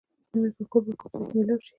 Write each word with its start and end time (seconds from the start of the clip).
نوی 0.35 0.49
پکول 0.57 0.81
به 0.87 0.93
کوم 0.99 1.09
ځای 1.17 1.31
مېلاو 1.37 1.61
شي؟ 1.63 1.69